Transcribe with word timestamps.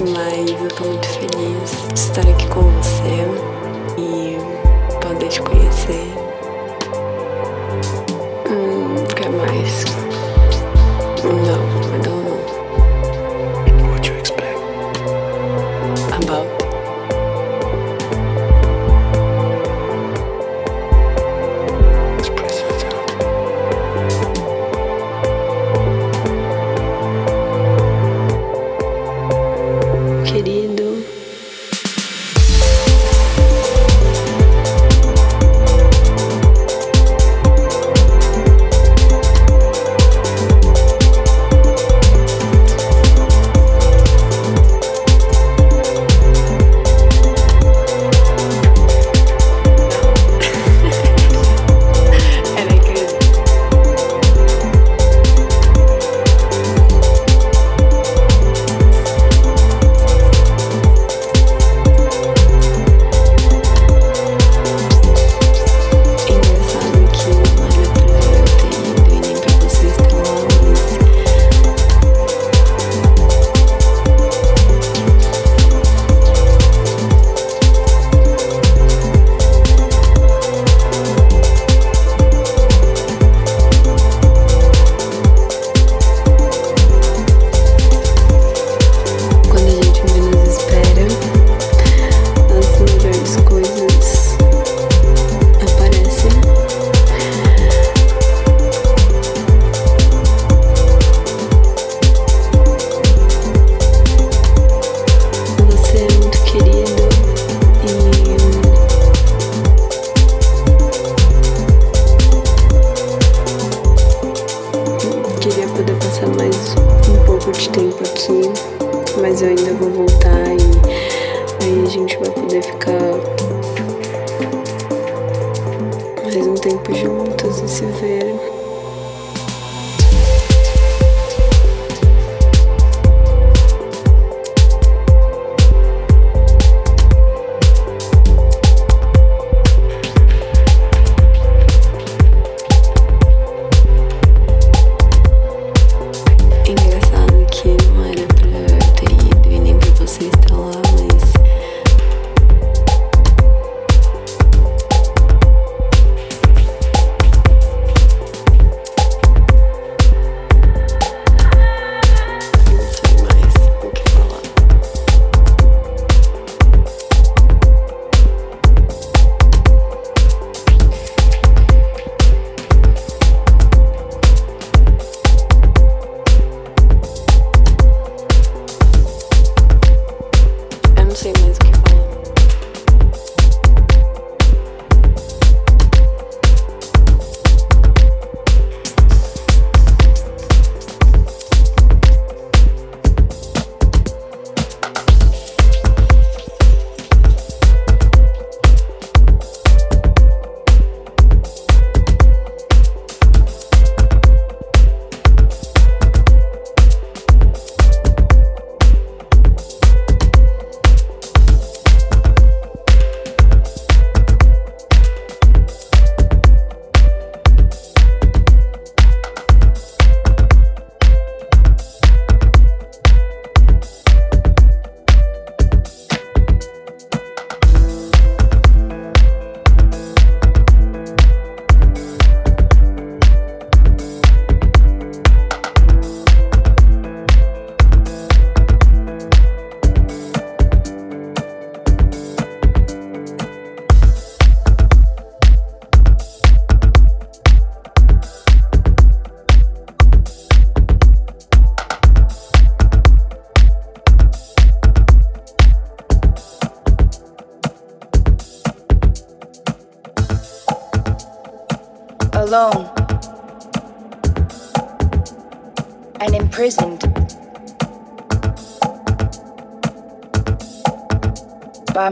mas 0.00 0.50
eu 0.50 0.68
tô 0.68 0.84
muito 0.84 1.06
feliz 1.08 1.88
de 1.92 1.98
estar 1.98 2.22
aqui 2.22 2.46
com 2.48 2.62
você 2.62 3.24
e 3.96 4.36
poder 5.00 5.28
te 5.28 5.40
conhecer. 5.40 6.12
Hum, 8.50 9.13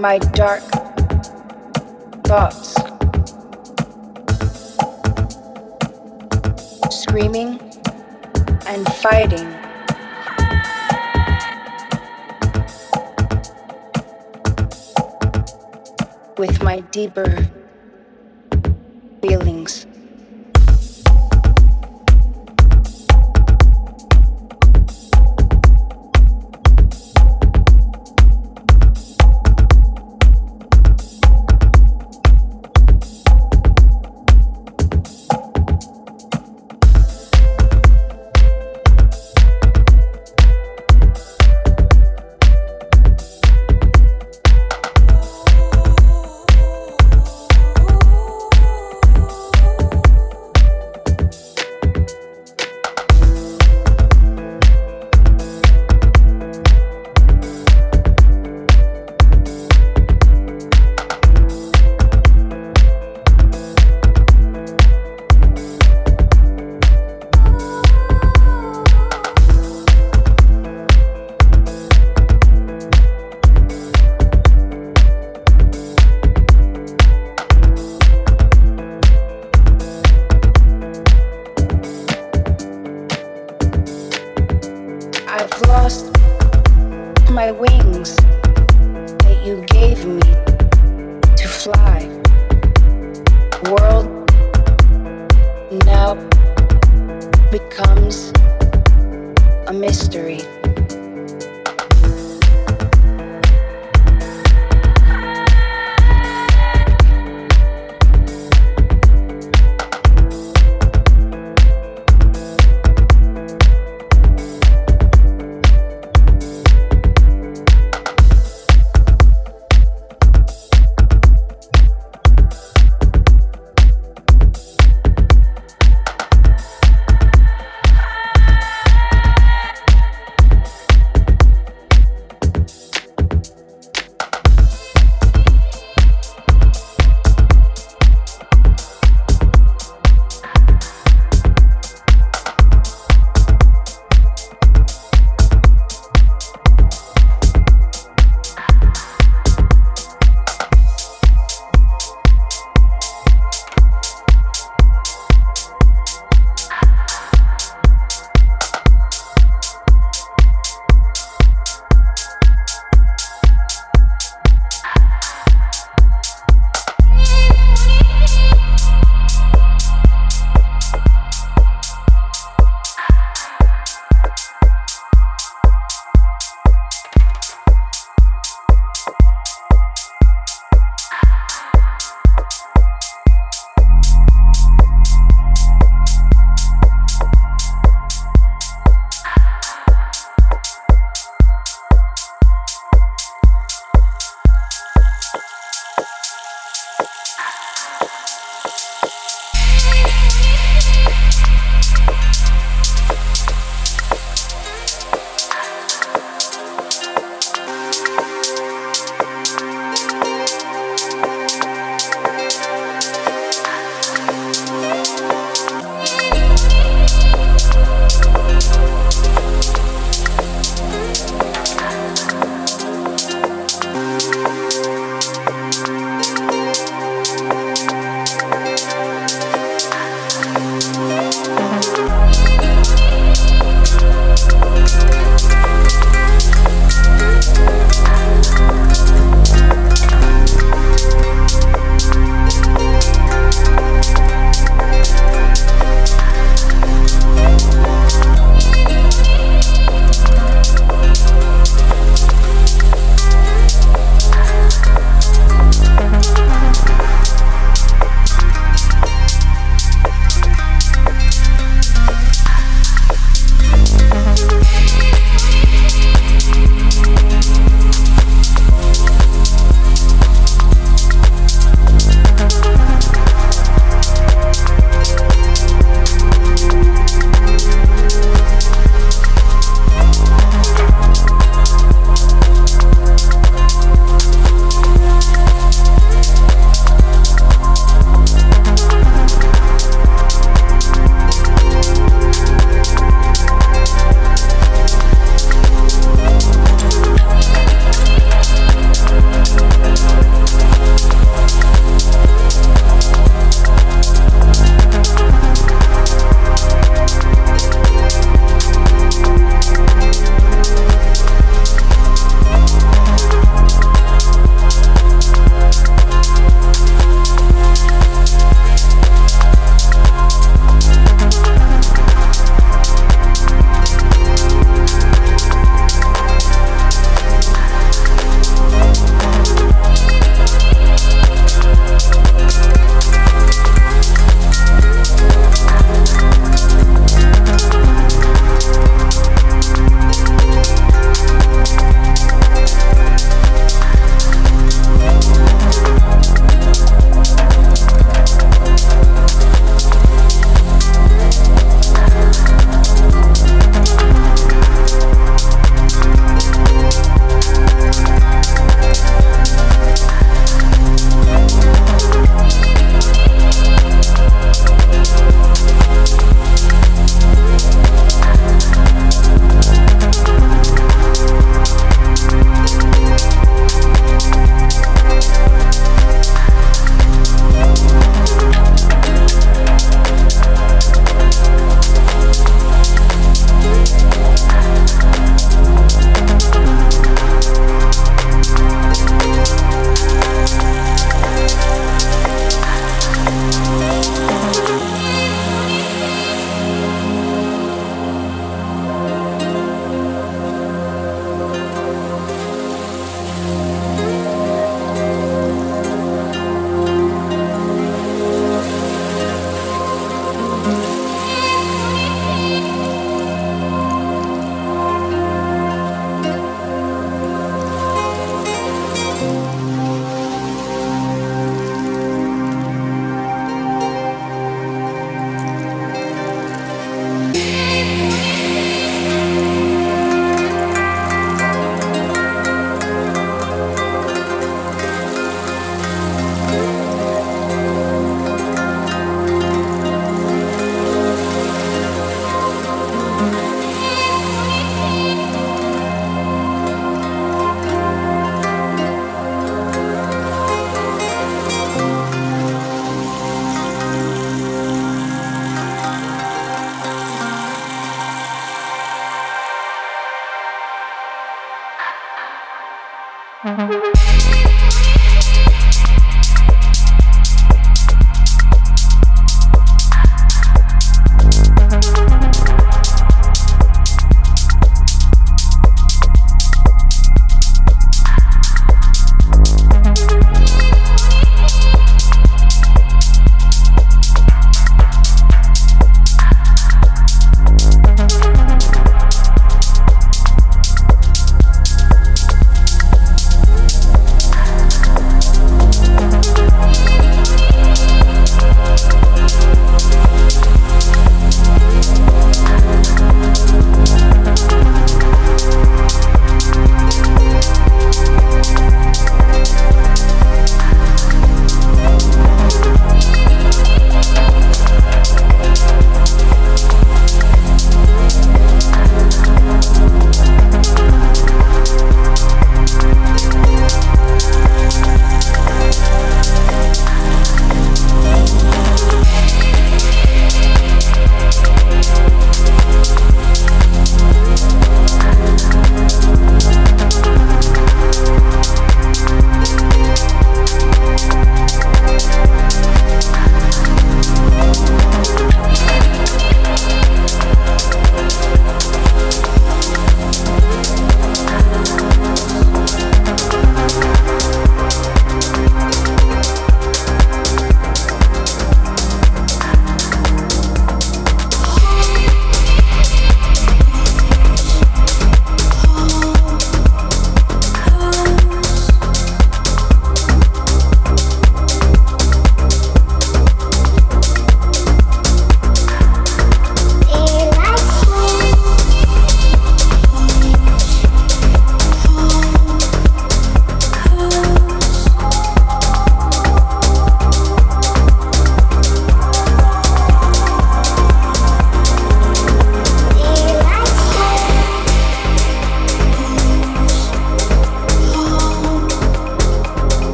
my 0.00 0.18
dark 0.18 0.77